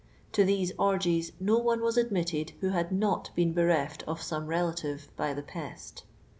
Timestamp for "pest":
5.43-6.05